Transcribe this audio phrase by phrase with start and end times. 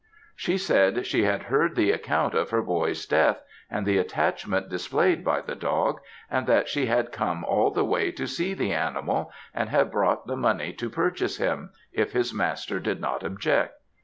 [0.35, 5.23] She said she had heard the account of her boy's death, and the attachment displayed
[5.23, 9.31] by the dog, and that she had come all the way to see the animal,
[9.53, 13.75] and had brought the money to purchase him; if his master did not object.